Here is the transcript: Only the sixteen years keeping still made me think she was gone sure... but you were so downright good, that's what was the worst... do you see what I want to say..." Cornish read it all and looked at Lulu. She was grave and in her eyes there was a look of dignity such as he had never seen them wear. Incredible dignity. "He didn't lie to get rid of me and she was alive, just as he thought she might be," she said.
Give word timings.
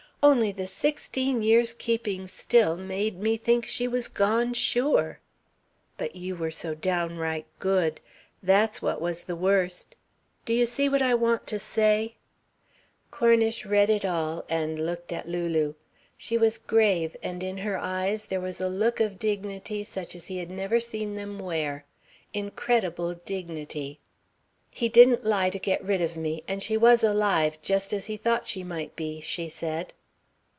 Only 0.23 0.51
the 0.51 0.67
sixteen 0.67 1.41
years 1.41 1.73
keeping 1.73 2.27
still 2.27 2.77
made 2.77 3.19
me 3.19 3.37
think 3.37 3.65
she 3.65 3.87
was 3.87 4.07
gone 4.07 4.53
sure... 4.53 5.17
but 5.97 6.15
you 6.15 6.35
were 6.35 6.51
so 6.51 6.75
downright 6.75 7.47
good, 7.57 7.99
that's 8.43 8.83
what 8.83 9.01
was 9.01 9.23
the 9.23 9.35
worst... 9.35 9.95
do 10.45 10.53
you 10.53 10.67
see 10.67 10.87
what 10.87 11.01
I 11.01 11.15
want 11.15 11.47
to 11.47 11.57
say..." 11.57 12.17
Cornish 13.09 13.65
read 13.65 13.89
it 13.89 14.05
all 14.05 14.45
and 14.47 14.85
looked 14.85 15.11
at 15.11 15.27
Lulu. 15.27 15.73
She 16.19 16.37
was 16.37 16.59
grave 16.59 17.17
and 17.23 17.41
in 17.41 17.57
her 17.57 17.79
eyes 17.79 18.25
there 18.25 18.39
was 18.39 18.61
a 18.61 18.69
look 18.69 18.99
of 18.99 19.17
dignity 19.17 19.83
such 19.83 20.13
as 20.13 20.27
he 20.27 20.37
had 20.37 20.51
never 20.51 20.79
seen 20.79 21.15
them 21.15 21.39
wear. 21.39 21.83
Incredible 22.31 23.15
dignity. 23.15 23.97
"He 24.69 24.87
didn't 24.87 25.25
lie 25.25 25.49
to 25.49 25.57
get 25.57 25.83
rid 25.83 25.99
of 25.99 26.15
me 26.15 26.43
and 26.47 26.61
she 26.61 26.77
was 26.77 27.03
alive, 27.03 27.57
just 27.63 27.91
as 27.91 28.05
he 28.05 28.17
thought 28.17 28.45
she 28.45 28.63
might 28.63 28.95
be," 28.95 29.19
she 29.19 29.49
said. 29.49 29.93